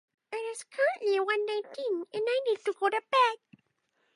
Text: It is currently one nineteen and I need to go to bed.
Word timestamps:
It 0.31 0.37
is 0.37 0.63
currently 0.63 1.19
one 1.19 1.45
nineteen 1.45 2.05
and 2.11 2.23
I 2.27 2.41
need 2.47 2.65
to 2.65 2.73
go 2.73 2.89
to 2.89 3.03
bed. 3.11 3.61